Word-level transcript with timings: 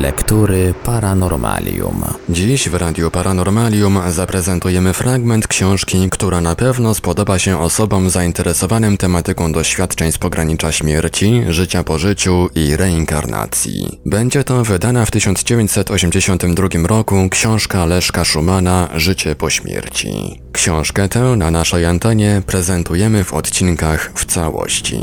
Lektury 0.00 0.74
Paranormalium. 0.84 2.04
Dziś 2.28 2.68
w 2.68 2.74
Radiu 2.74 3.10
Paranormalium 3.10 4.00
zaprezentujemy 4.08 4.92
fragment 4.92 5.46
książki, 5.46 6.08
która 6.10 6.40
na 6.40 6.54
pewno 6.54 6.94
spodoba 6.94 7.38
się 7.38 7.60
osobom 7.60 8.10
zainteresowanym 8.10 8.96
tematyką 8.96 9.52
doświadczeń 9.52 10.12
z 10.12 10.18
pogranicza 10.18 10.72
śmierci, 10.72 11.42
życia 11.48 11.84
po 11.84 11.98
życiu 11.98 12.48
i 12.54 12.76
reinkarnacji. 12.76 14.00
Będzie 14.06 14.44
to 14.44 14.64
wydana 14.64 15.06
w 15.06 15.10
1982 15.10 16.68
roku 16.86 17.28
książka 17.30 17.86
Leszka 17.86 18.24
Szumana 18.24 18.88
Życie 18.94 19.36
po 19.36 19.50
śmierci. 19.50 20.40
Książkę 20.52 21.08
tę 21.08 21.20
na 21.20 21.50
naszej 21.50 21.86
antenie 21.86 22.42
prezentujemy 22.46 23.24
w 23.24 23.34
odcinkach 23.34 24.12
w 24.14 24.24
całości. 24.24 25.00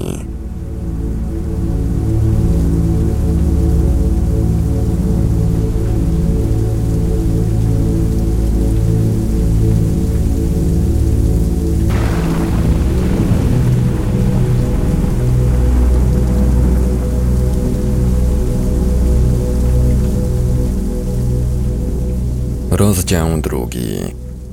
Rozdział 22.78 23.42
drugi. 23.42 23.98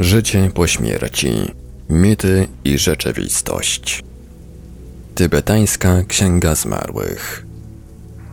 Życie 0.00 0.50
po 0.54 0.66
śmierci. 0.66 1.32
Mity 1.90 2.48
i 2.64 2.78
rzeczywistość. 2.78 4.02
Tybetańska 5.14 6.04
Księga 6.08 6.54
Zmarłych. 6.54 7.46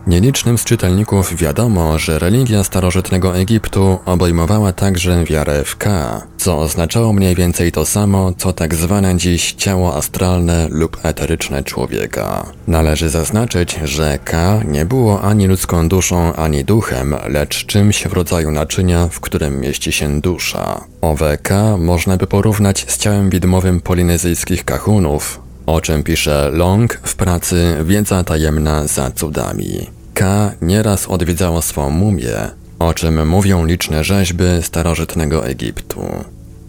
Nielicznym 0.08 0.58
z 0.58 0.64
czytelników 0.64 1.36
wiadomo, 1.36 2.00
że 2.00 2.20
religia 2.20 2.64
starożytnego 2.64 3.38
Egiptu 3.38 4.00
obejmowała 4.06 4.74
także 4.74 5.26
wiarę 5.26 5.64
w 5.64 5.78
Ka, 5.78 6.28
co 6.38 6.60
oznaczało 6.60 7.14
mniej 7.14 7.36
więcej 7.36 7.72
to 7.72 7.86
samo, 7.86 8.34
co 8.38 8.54
tak 8.54 8.76
zwane 8.76 9.18
dziś 9.18 9.54
ciało 9.54 9.96
astralne 9.96 10.68
lub 10.70 10.98
eteryczne 11.04 11.64
człowieka. 11.64 12.46
Należy 12.68 13.10
zaznaczyć, 13.10 13.80
że 13.84 14.20
Ka 14.24 14.60
nie 14.68 14.86
było 14.86 15.22
ani 15.22 15.48
ludzką 15.48 15.90
duszą, 15.90 16.34
ani 16.34 16.66
duchem, 16.66 17.16
lecz 17.28 17.66
czymś 17.66 18.04
w 18.04 18.14
rodzaju 18.14 18.52
naczynia, 18.52 19.08
w 19.12 19.20
którym 19.20 19.60
mieści 19.60 19.92
się 19.92 20.22
dusza. 20.22 20.82
Owe 21.02 21.38
Ka 21.38 21.78
można 21.78 22.18
by 22.18 22.28
porównać 22.28 22.86
z 22.88 22.98
ciałem 22.98 23.30
widmowym 23.30 23.82
polinezyjskich 23.82 24.66
kahunów, 24.66 25.42
o 25.66 25.82
czym 25.82 26.04
pisze 26.04 26.50
Long 26.54 27.00
w 27.04 27.16
pracy 27.16 27.78
Wiedza 27.84 28.24
tajemna 28.24 28.88
za 28.88 29.12
cudami. 29.12 29.90
K 30.14 30.52
nieraz 30.62 31.08
odwiedzało 31.08 31.62
swą 31.62 31.90
mumię, 31.90 32.36
o 32.80 32.94
czym 32.94 33.28
mówią 33.28 33.66
liczne 33.66 34.04
rzeźby 34.04 34.44
starożytnego 34.62 35.46
Egiptu. 35.46 36.06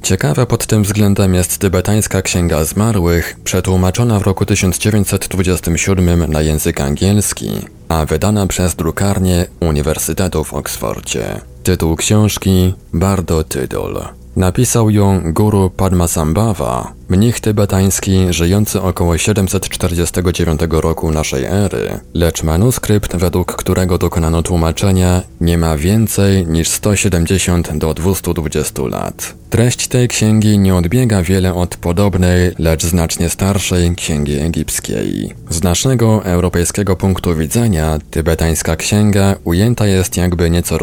Ciekawa 0.03 0.47
pod 0.47 0.67
tym 0.67 0.83
względem 0.83 1.35
jest 1.35 1.59
tybetańska 1.59 2.23
Księga 2.23 2.65
Zmarłych, 2.65 3.37
przetłumaczona 3.45 4.19
w 4.19 4.23
roku 4.23 4.47
1927 4.47 6.33
na 6.33 6.43
język 6.43 6.81
angielski, 6.81 7.51
a 7.89 8.07
wydana 8.07 8.47
przez 8.47 8.75
drukarnię 8.75 9.47
Uniwersytetu 9.61 10.45
w 10.45 10.55
Oksfordzie. 10.55 11.41
Tytuł 11.63 11.97
książki 11.97 12.75
Bardo 12.93 13.45
Tydol. 13.45 14.03
Napisał 14.37 14.91
ją 14.91 15.33
guru 15.33 15.71
Padmasambhava, 15.71 16.93
mnich 17.09 17.41
tybetański 17.41 18.27
żyjący 18.31 18.83
około 18.83 19.19
749 19.19 20.61
roku 20.71 21.11
naszej 21.11 21.45
ery, 21.45 22.01
lecz 22.15 22.43
manuskrypt, 22.43 23.17
według 23.17 23.57
którego 23.57 23.99
dokonano 23.99 24.43
tłumaczenia, 24.43 25.23
nie 25.41 25.59
ma 25.59 25.77
więcej 25.77 26.47
niż 26.47 26.69
170 26.69 27.79
do 27.79 27.95
220 27.95 28.83
lat. 28.83 29.35
Treść 29.51 29.89
tej 29.89 30.09
księgi 30.09 30.59
nie 30.59 30.75
odbiega 30.75 31.23
wiele 31.23 31.55
od 31.55 31.77
podobnej, 31.77 32.51
lecz 32.59 32.85
znacznie 32.85 33.29
starszej 33.29 33.95
księgi 33.95 34.39
egipskiej. 34.39 35.35
Z 35.51 35.63
naszego 35.63 36.25
europejskiego 36.25 36.97
punktu 36.97 37.37
widzenia, 37.37 37.99
tybetańska 38.11 38.77
księga 38.77 39.35
ujęta 39.45 39.87
jest 39.87 40.17
jakby 40.17 40.51
nieco 40.51 40.79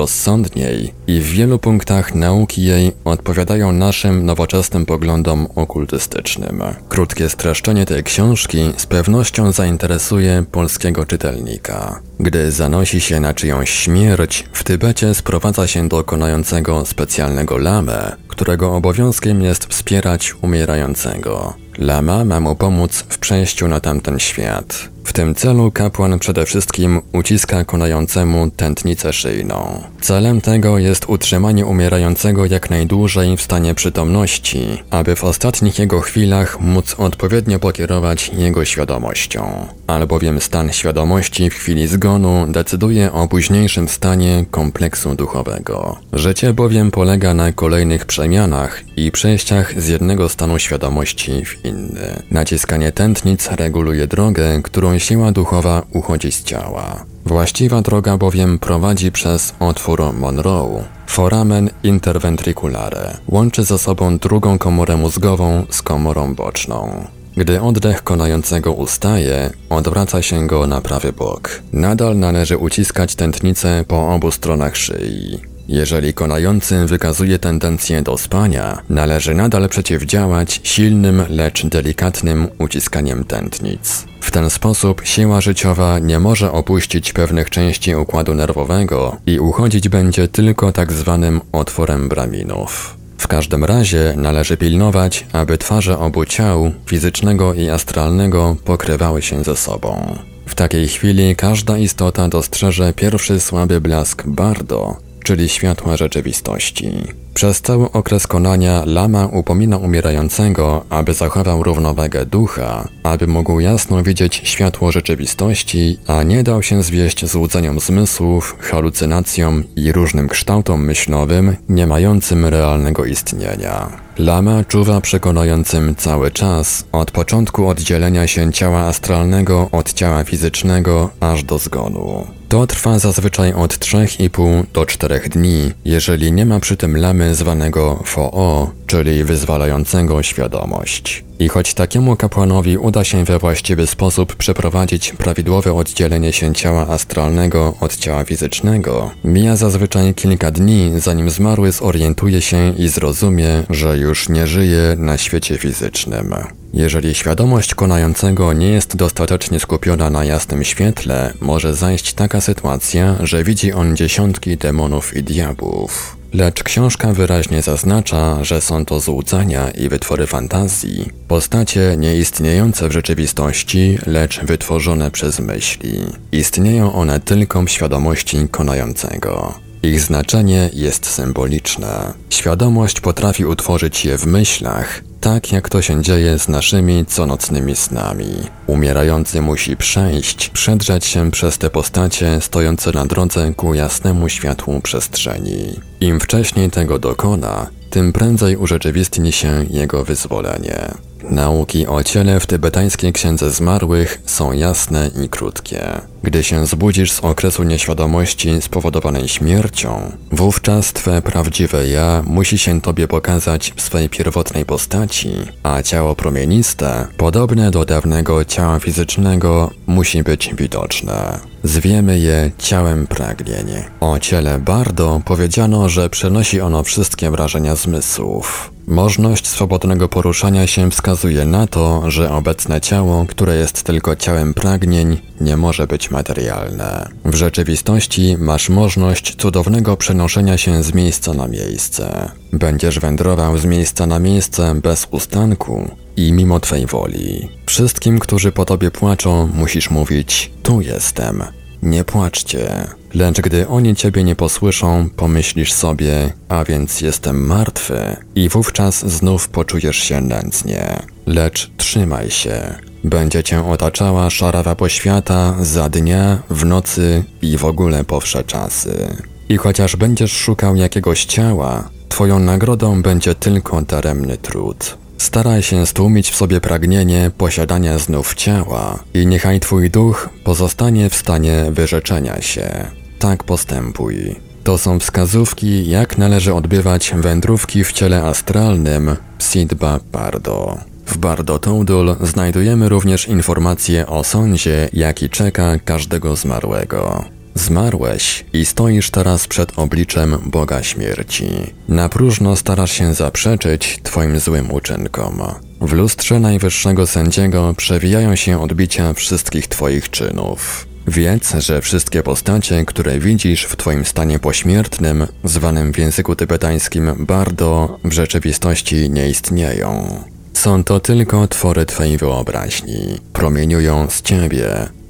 i 1.07 1.19
w 1.19 1.23
wielu 1.23 1.59
punktach 1.59 2.15
nauki 2.15 2.63
jej 2.63 2.91
odpowiadają 3.05 3.71
naszym 3.71 4.25
nowoczesnym 4.25 4.85
poglądom 4.85 5.47
okultystycznym. 5.55 6.61
Krótkie 6.89 7.29
streszczenie 7.29 7.85
tej 7.85 8.03
książki 8.03 8.73
z 8.77 8.85
pewnością 8.85 9.51
zainteresuje 9.51 10.43
polskiego 10.51 11.05
czytelnika. 11.05 11.99
Gdy 12.19 12.51
zanosi 12.51 13.01
się 13.01 13.19
na 13.19 13.33
czyjąś 13.33 13.69
śmierć, 13.69 14.45
w 14.53 14.63
Tybecie 14.63 15.13
sprowadza 15.13 15.67
się 15.67 15.87
do 15.87 16.03
konającego 16.03 16.85
specjalnego 16.85 17.57
lamę, 17.57 18.15
którego 18.27 18.75
obowiązkiem 18.75 19.41
jest 19.41 19.65
wspierać 19.65 20.35
umierającego. 20.41 21.53
Lama 21.77 22.25
ma 22.25 22.39
mu 22.39 22.55
pomóc 22.55 23.05
w 23.09 23.17
przejściu 23.17 23.67
na 23.67 23.79
tamten 23.79 24.19
świat. 24.19 24.89
W 25.03 25.13
tym 25.13 25.35
celu 25.35 25.71
kapłan 25.71 26.19
przede 26.19 26.45
wszystkim 26.45 27.01
uciska 27.13 27.65
konającemu 27.65 28.49
tętnicę 28.49 29.13
szyjną. 29.13 29.83
Celem 30.01 30.41
tego 30.41 30.77
jest 30.77 31.05
utrzymanie 31.09 31.65
umierającego 31.65 32.45
jak 32.45 32.69
najdłużej 32.69 33.37
w 33.37 33.41
stanie 33.41 33.75
przytomności, 33.75 34.83
aby 34.89 35.15
w 35.15 35.23
ostatnich 35.23 35.79
jego 35.79 36.01
chwilach 36.01 36.61
móc 36.61 36.95
odpowiednio 36.97 37.59
pokierować 37.59 38.31
jego 38.33 38.65
świadomością. 38.65 39.65
Albowiem 39.87 40.41
stan 40.41 40.73
świadomości 40.73 41.49
w 41.49 41.53
chwili 41.53 41.87
zgonu 41.87 42.47
decyduje 42.49 43.11
o 43.11 43.27
późniejszym 43.27 43.87
stanie 43.87 44.45
kompleksu 44.51 45.15
duchowego. 45.15 45.97
Życie 46.13 46.53
bowiem 46.53 46.91
polega 46.91 47.33
na 47.33 47.51
kolejnych 47.51 48.05
przemianach 48.05 48.83
i 48.97 49.11
przejściach 49.11 49.81
z 49.81 49.87
jednego 49.87 50.29
stanu 50.29 50.59
świadomości 50.59 51.45
w 51.45 51.65
inny. 51.65 52.23
Naciskanie 52.31 52.91
tętnic 52.91 53.47
reguluje 53.51 54.07
drogę, 54.07 54.61
którą 54.63 54.88
siła 54.97 55.31
duchowa 55.31 55.81
uchodzi 55.93 56.31
z 56.31 56.43
ciała. 56.43 57.05
Właściwa 57.25 57.81
droga 57.81 58.17
bowiem 58.17 58.59
prowadzi 58.59 59.11
przez 59.11 59.53
otwór 59.59 60.13
Monroe, 60.13 60.83
foramen 61.07 61.69
interventriculare. 61.83 63.17
Łączy 63.27 63.63
ze 63.63 63.77
sobą 63.77 64.17
drugą 64.17 64.57
komorę 64.57 64.97
mózgową 64.97 65.65
z 65.69 65.81
komorą 65.81 66.35
boczną. 66.35 67.05
Gdy 67.37 67.61
oddech 67.61 68.03
konającego 68.03 68.73
ustaje, 68.73 69.49
odwraca 69.69 70.21
się 70.21 70.47
go 70.47 70.67
na 70.67 70.81
prawy 70.81 71.13
bok. 71.13 71.61
Nadal 71.73 72.19
należy 72.19 72.57
uciskać 72.57 73.15
tętnicę 73.15 73.85
po 73.87 74.13
obu 74.13 74.31
stronach 74.31 74.77
szyi. 74.77 75.48
Jeżeli 75.71 76.13
konający 76.13 76.85
wykazuje 76.85 77.39
tendencję 77.39 78.01
do 78.01 78.17
spania, 78.17 78.81
należy 78.89 79.33
nadal 79.33 79.69
przeciwdziałać 79.69 80.61
silnym, 80.63 81.23
lecz 81.29 81.65
delikatnym 81.65 82.47
uciskaniem 82.57 83.23
tętnic. 83.23 84.05
W 84.21 84.31
ten 84.31 84.49
sposób 84.49 85.01
siła 85.03 85.41
życiowa 85.41 85.99
nie 85.99 86.19
może 86.19 86.51
opuścić 86.51 87.13
pewnych 87.13 87.49
części 87.49 87.95
układu 87.95 88.35
nerwowego 88.35 89.17
i 89.25 89.39
uchodzić 89.39 89.89
będzie 89.89 90.27
tylko 90.27 90.71
tak 90.71 90.93
zwanym 90.93 91.41
otworem 91.51 92.09
braminów. 92.09 92.97
W 93.17 93.27
każdym 93.27 93.63
razie 93.63 94.13
należy 94.17 94.57
pilnować, 94.57 95.25
aby 95.33 95.57
twarze 95.57 95.99
obu 95.99 96.25
ciał, 96.25 96.71
fizycznego 96.85 97.53
i 97.53 97.69
astralnego, 97.69 98.55
pokrywały 98.65 99.21
się 99.21 99.43
ze 99.43 99.55
sobą. 99.55 100.15
W 100.45 100.55
takiej 100.55 100.87
chwili 100.87 101.35
każda 101.35 101.77
istota 101.77 102.27
dostrzeże 102.27 102.93
pierwszy 102.93 103.39
słaby 103.39 103.81
blask 103.81 104.23
bardo, 104.27 105.08
czyli 105.23 105.49
światła 105.49 105.97
rzeczywistości. 105.97 106.91
Przez 107.33 107.61
cały 107.61 107.91
okres 107.91 108.27
konania 108.27 108.83
lama 108.85 109.27
upomina 109.27 109.77
umierającego, 109.77 110.85
aby 110.89 111.13
zachował 111.13 111.63
równowagę 111.63 112.25
ducha, 112.25 112.87
aby 113.03 113.27
mógł 113.27 113.59
jasno 113.59 114.03
widzieć 114.03 114.41
światło 114.43 114.91
rzeczywistości, 114.91 115.97
a 116.07 116.23
nie 116.23 116.43
dał 116.43 116.63
się 116.63 116.83
zwieść 116.83 117.25
złudzeniom 117.25 117.79
zmysłów, 117.79 118.55
halucynacjom 118.59 119.63
i 119.75 119.91
różnym 119.91 120.27
kształtom 120.29 120.85
myślowym, 120.85 121.55
nie 121.69 121.87
mającym 121.87 122.45
realnego 122.45 123.05
istnienia. 123.05 123.89
Lama 124.17 124.63
czuwa 124.63 125.01
przekonującym 125.01 125.95
cały 125.95 126.31
czas, 126.31 126.83
od 126.91 127.11
początku 127.11 127.67
oddzielenia 127.67 128.27
się 128.27 128.53
ciała 128.53 128.79
astralnego 128.79 129.69
od 129.71 129.93
ciała 129.93 130.23
fizycznego 130.23 131.09
aż 131.19 131.43
do 131.43 131.57
zgonu. 131.57 132.38
To 132.49 132.67
trwa 132.67 132.99
zazwyczaj 132.99 133.53
od 133.53 133.73
3,5 133.73 134.63
do 134.73 134.85
4 134.85 135.19
dni, 135.29 135.71
jeżeli 135.85 136.31
nie 136.31 136.45
ma 136.45 136.59
przy 136.59 136.77
tym 136.77 136.97
lamy 136.97 137.35
zwanego 137.35 138.03
FOO, 138.05 138.71
czyli 138.87 139.23
wyzwalającego 139.23 140.23
świadomość. 140.23 141.23
I 141.39 141.47
choć 141.47 141.73
takiemu 141.73 142.15
kapłanowi 142.15 142.77
uda 142.77 143.03
się 143.03 143.23
we 143.23 143.39
właściwy 143.39 143.87
sposób 143.87 144.35
przeprowadzić 144.35 145.13
prawidłowe 145.13 145.73
oddzielenie 145.73 146.33
się 146.33 146.53
ciała 146.53 146.87
astralnego 146.87 147.73
od 147.79 147.97
ciała 147.97 148.23
fizycznego, 148.23 149.11
mija 149.23 149.55
zazwyczaj 149.55 150.13
kilka 150.13 150.51
dni, 150.51 150.91
zanim 150.97 151.29
zmarły 151.29 151.71
zorientuje 151.71 152.41
się 152.41 152.73
i 152.77 152.87
zrozumie, 152.87 153.63
że 153.69 153.97
już 153.97 154.29
nie 154.29 154.47
żyje 154.47 154.95
na 154.97 155.17
świecie 155.17 155.57
fizycznym. 155.57 156.35
Jeżeli 156.73 157.15
świadomość 157.15 157.75
konającego 157.75 158.53
nie 158.53 158.69
jest 158.69 158.95
dostatecznie 158.95 159.59
skupiona 159.59 160.09
na 160.09 160.25
jasnym 160.25 160.63
świetle, 160.63 161.33
może 161.41 161.75
zajść 161.75 162.13
taka 162.13 162.41
sytuacja, 162.41 163.15
że 163.23 163.43
widzi 163.43 163.73
on 163.73 163.97
dziesiątki 163.97 164.57
demonów 164.57 165.17
i 165.17 165.23
diabłów. 165.23 166.17
Lecz 166.33 166.63
książka 166.63 167.13
wyraźnie 167.13 167.61
zaznacza, 167.61 168.43
że 168.43 168.61
są 168.61 168.85
to 168.85 168.99
złudzenia 168.99 169.71
i 169.71 169.89
wytwory 169.89 170.27
fantazji, 170.27 171.09
postacie 171.27 171.95
nieistniejące 171.97 172.89
w 172.89 172.91
rzeczywistości, 172.91 173.97
lecz 174.05 174.39
wytworzone 174.39 175.11
przez 175.11 175.39
myśli. 175.39 175.99
Istnieją 176.31 176.93
one 176.93 177.19
tylko 177.19 177.61
w 177.61 177.69
świadomości 177.69 178.47
konającego. 178.51 179.68
Ich 179.83 180.01
znaczenie 180.01 180.69
jest 180.73 181.05
symboliczne. 181.05 182.13
Świadomość 182.29 183.01
potrafi 183.01 183.45
utworzyć 183.45 184.05
je 184.05 184.17
w 184.17 184.25
myślach, 184.25 185.01
tak 185.21 185.51
jak 185.51 185.69
to 185.69 185.81
się 185.81 186.03
dzieje 186.03 186.39
z 186.39 186.47
naszymi 186.47 187.05
conocnymi 187.15 187.75
snami. 187.75 188.33
Umierający 188.67 189.41
musi 189.41 189.77
przejść, 189.77 190.49
przedrzeć 190.49 191.05
się 191.05 191.31
przez 191.31 191.57
te 191.57 191.69
postacie 191.69 192.41
stojące 192.41 192.91
na 192.91 193.05
drodze 193.05 193.53
ku 193.53 193.73
jasnemu 193.73 194.29
światłu 194.29 194.81
przestrzeni. 194.81 195.79
Im 196.01 196.19
wcześniej 196.19 196.71
tego 196.71 196.99
dokona, 196.99 197.67
tym 197.89 198.13
prędzej 198.13 198.57
urzeczywistni 198.57 199.31
się 199.31 199.65
jego 199.69 200.03
wyzwolenie. 200.05 201.08
Nauki 201.23 201.87
o 201.87 202.03
ciele 202.03 202.39
w 202.39 202.47
tybetańskiej 202.47 203.13
księdze 203.13 203.51
zmarłych 203.51 204.21
są 204.25 204.51
jasne 204.51 205.11
i 205.23 205.29
krótkie. 205.29 206.01
Gdy 206.23 206.43
się 206.43 206.65
zbudzisz 206.65 207.11
z 207.11 207.19
okresu 207.19 207.63
nieświadomości 207.63 208.61
spowodowanej 208.61 209.27
śmiercią, 209.27 210.11
wówczas 210.31 210.93
twe 210.93 211.21
prawdziwe 211.21 211.87
ja 211.87 212.23
musi 212.25 212.57
się 212.57 212.81
tobie 212.81 213.07
pokazać 213.07 213.73
w 213.75 213.81
swej 213.81 214.09
pierwotnej 214.09 214.65
postaci, 214.65 215.31
a 215.63 215.83
ciało 215.83 216.15
promieniste, 216.15 217.07
podobne 217.17 217.71
do 217.71 217.85
dawnego 217.85 218.45
ciała 218.45 218.79
fizycznego, 218.79 219.71
musi 219.87 220.23
być 220.23 220.55
widoczne. 220.55 221.48
Zwiemy 221.63 222.19
je 222.19 222.51
ciałem 222.57 223.07
pragnień. 223.07 223.67
O 223.99 224.19
ciele 224.19 224.59
Bardo 224.59 225.21
powiedziano, 225.25 225.89
że 225.89 226.09
przenosi 226.09 226.61
ono 226.61 226.83
wszystkie 226.83 227.31
wrażenia 227.31 227.75
zmysłów. 227.75 228.71
Możność 228.87 229.47
swobodnego 229.47 230.09
poruszania 230.09 230.67
się 230.67 230.91
wskazuje 230.91 231.45
na 231.45 231.67
to, 231.67 232.11
że 232.11 232.31
obecne 232.31 232.81
ciało, 232.81 233.25
które 233.25 233.55
jest 233.55 233.83
tylko 233.83 234.15
ciałem 234.15 234.53
pragnień, 234.53 235.17
nie 235.41 235.57
może 235.57 235.87
być 235.87 236.11
materialne. 236.11 237.09
W 237.25 237.35
rzeczywistości 237.35 238.37
masz 238.39 238.69
możliwość 238.69 239.35
cudownego 239.35 239.97
przenoszenia 239.97 240.57
się 240.57 240.83
z 240.83 240.93
miejsca 240.93 241.33
na 241.33 241.47
miejsce. 241.47 242.31
Będziesz 242.53 242.99
wędrował 242.99 243.57
z 243.57 243.65
miejsca 243.65 244.07
na 244.07 244.19
miejsce 244.19 244.75
bez 244.75 245.07
ustanku 245.11 245.91
i 246.19 246.33
mimo 246.33 246.59
Twej 246.59 246.85
woli. 246.85 247.49
Wszystkim, 247.65 248.19
którzy 248.19 248.51
po 248.51 248.65
Tobie 248.65 248.91
płaczą, 248.91 249.49
musisz 249.53 249.89
mówić: 249.89 250.51
Tu 250.63 250.81
jestem. 250.81 251.43
Nie 251.83 252.03
płaczcie. 252.03 252.87
Lecz 253.13 253.41
gdy 253.41 253.67
oni 253.67 253.95
ciebie 253.95 254.23
nie 254.23 254.35
posłyszą, 254.35 255.09
pomyślisz 255.15 255.73
sobie, 255.73 256.33
a 256.49 256.63
więc 256.63 257.01
jestem 257.01 257.45
martwy, 257.47 258.17
i 258.35 258.49
wówczas 258.49 259.09
znów 259.09 259.49
poczujesz 259.49 259.97
się 259.97 260.21
nędznie. 260.21 260.99
Lecz 261.25 261.71
trzymaj 261.77 262.31
się. 262.31 262.75
Będzie 263.03 263.43
cię 263.43 263.69
otaczała 263.69 264.29
szarawa 264.29 264.75
poświata 264.75 265.55
za 265.61 265.89
dnia, 265.89 266.43
w 266.49 266.65
nocy 266.65 267.23
i 267.41 267.57
w 267.57 267.65
ogóle 267.65 268.03
po 268.03 268.19
wsze 268.19 268.43
czasy. 268.43 269.15
I 269.49 269.57
chociaż 269.57 269.95
będziesz 269.95 270.31
szukał 270.31 270.75
jakiegoś 270.75 271.25
ciała, 271.25 271.89
twoją 272.09 272.39
nagrodą 272.39 273.01
będzie 273.01 273.35
tylko 273.35 273.81
daremny 273.81 274.37
trud. 274.37 274.98
Staraj 275.19 275.63
się 275.63 275.85
stłumić 275.85 276.31
w 276.31 276.35
sobie 276.35 276.61
pragnienie 276.61 277.31
posiadania 277.37 277.97
znów 277.97 278.35
ciała 278.35 278.99
i 279.13 279.27
niechaj 279.27 279.59
twój 279.59 279.89
duch 279.89 280.29
pozostanie 280.43 281.09
w 281.09 281.15
stanie 281.15 281.65
wyrzeczenia 281.71 282.41
się. 282.41 282.85
Tak 283.19 283.43
postępuj. 283.43 284.35
To 284.63 284.77
są 284.77 284.99
wskazówki, 284.99 285.89
jak 285.89 286.17
należy 286.17 286.53
odbywać 286.53 287.13
wędrówki 287.15 287.83
w 287.83 287.91
ciele 287.91 288.23
astralnym 288.23 289.15
Sidba 289.39 289.99
Bardo. 290.11 290.77
W 291.05 291.17
Bardo 291.17 291.59
Toudul 291.59 292.15
znajdujemy 292.21 292.89
również 292.89 293.27
informacje 293.27 294.07
o 294.07 294.23
sądzie, 294.23 294.89
jaki 294.93 295.29
czeka 295.29 295.79
każdego 295.79 296.35
zmarłego. 296.35 297.25
Zmarłeś 297.55 298.45
i 298.53 298.65
stoisz 298.65 299.11
teraz 299.11 299.47
przed 299.47 299.79
obliczem 299.79 300.37
Boga 300.45 300.83
śmierci. 300.83 301.49
Na 301.87 302.09
próżno 302.09 302.55
starasz 302.55 302.91
się 302.91 303.13
zaprzeczyć 303.13 303.99
Twoim 304.03 304.39
złym 304.39 304.71
uczynkom. 304.71 305.41
W 305.81 305.93
lustrze 305.93 306.39
najwyższego 306.39 307.07
sędziego 307.07 307.73
przewijają 307.77 308.35
się 308.35 308.61
odbicia 308.61 309.13
wszystkich 309.13 309.67
Twoich 309.67 310.09
czynów. 310.09 310.87
Wiedz, 311.07 311.53
że 311.57 311.81
wszystkie 311.81 312.23
postacie, 312.23 312.85
które 312.85 313.19
widzisz 313.19 313.63
w 313.63 313.75
Twoim 313.75 314.05
stanie 314.05 314.39
pośmiertnym, 314.39 315.27
zwanym 315.43 315.93
w 315.93 315.97
języku 315.97 316.35
tybetańskim 316.35 317.25
bardo, 317.25 317.99
w 318.03 318.11
rzeczywistości 318.11 319.09
nie 319.09 319.29
istnieją. 319.29 320.23
Są 320.53 320.83
to 320.83 320.99
tylko 320.99 321.47
twory 321.47 321.85
Twojej 321.85 322.17
wyobraźni. 322.17 323.19
Promieniują 323.33 324.09
z 324.09 324.21
Ciebie. 324.21 324.69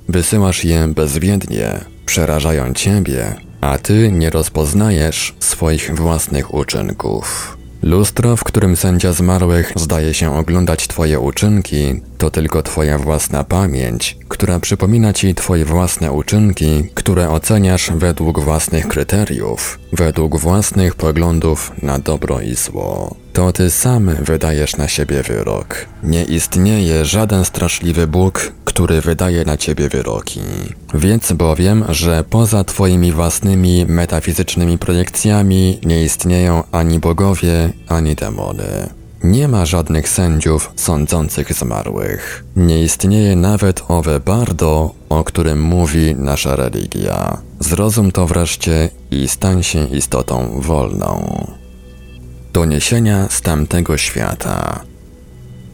Wysyłasz 0.09 0.65
je 0.65 0.87
bezwiednie, 0.87 1.79
przerażają 2.09 2.73
Ciebie, 2.73 3.35
a 3.61 3.77
Ty 3.77 4.11
nie 4.11 4.29
rozpoznajesz 4.29 5.35
swoich 5.39 5.95
własnych 5.95 6.53
uczynków. 6.53 7.57
Lustro, 7.83 8.37
w 8.37 8.43
którym 8.43 8.75
sędzia 8.75 9.13
zmarłych 9.13 9.73
zdaje 9.75 10.13
się 10.13 10.37
oglądać 10.37 10.87
Twoje 10.87 11.19
uczynki, 11.19 12.01
to 12.17 12.31
tylko 12.31 12.63
Twoja 12.63 12.97
własna 12.97 13.43
pamięć, 13.43 14.17
która 14.27 14.59
przypomina 14.59 15.13
Ci 15.13 15.35
Twoje 15.35 15.65
własne 15.65 16.11
uczynki, 16.11 16.83
które 16.93 17.29
oceniasz 17.29 17.91
według 17.95 18.39
własnych 18.39 18.87
kryteriów, 18.87 19.79
według 19.93 20.37
własnych 20.37 20.95
poglądów 20.95 21.71
na 21.81 21.99
dobro 21.99 22.41
i 22.41 22.55
zło. 22.55 23.15
To 23.39 23.51
Ty 23.51 23.69
sam 23.69 24.15
wydajesz 24.21 24.77
na 24.77 24.87
siebie 24.87 25.23
wyrok. 25.23 25.85
Nie 26.03 26.23
istnieje 26.23 27.05
żaden 27.05 27.45
straszliwy 27.45 28.07
Bóg, 28.07 28.51
który 28.65 29.01
wydaje 29.01 29.45
na 29.45 29.57
Ciebie 29.57 29.89
wyroki. 29.89 30.39
Wiedz 30.93 31.31
bowiem, 31.31 31.85
że 31.89 32.23
poza 32.29 32.63
Twoimi 32.63 33.11
własnymi 33.11 33.85
metafizycznymi 33.85 34.77
projekcjami 34.77 35.79
nie 35.85 36.03
istnieją 36.03 36.63
ani 36.71 36.99
bogowie, 36.99 37.73
ani 37.87 38.15
demony. 38.15 38.89
Nie 39.23 39.47
ma 39.47 39.65
żadnych 39.65 40.09
sędziów 40.09 40.71
sądzących 40.75 41.53
zmarłych. 41.53 42.43
Nie 42.55 42.83
istnieje 42.83 43.35
nawet 43.35 43.83
owe 43.87 44.19
bardo, 44.19 44.91
o 45.09 45.23
którym 45.23 45.61
mówi 45.61 46.15
nasza 46.15 46.55
religia. 46.55 47.37
Zrozum 47.59 48.11
to 48.11 48.27
wreszcie 48.27 48.89
i 49.11 49.27
stań 49.27 49.63
się 49.63 49.87
istotą 49.87 50.61
wolną. 50.61 51.47
Doniesienia 52.53 53.29
z 53.29 53.41
tamtego 53.41 53.97
świata. 53.97 54.88